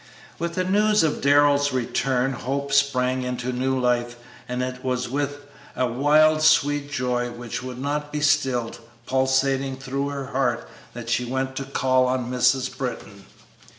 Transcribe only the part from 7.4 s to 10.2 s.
would not be stilled, pulsating through